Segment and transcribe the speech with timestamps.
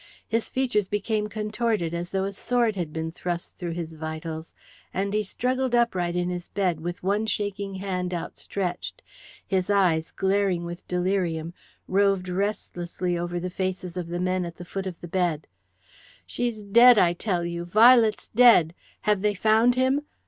[0.27, 4.51] His features became contorted, as though a sword had been thrust through his vitals,
[4.91, 9.03] and he struggled upright in his bed, with one shaking hand outstretched.
[9.45, 11.53] His eyes, glaring with delirium,
[11.87, 15.45] roved restlessly over the faces of the men at the foot of the bed.
[16.25, 17.63] "She's dead, I tell you!
[17.63, 18.73] Violet's dead....
[19.01, 20.01] Have they found him?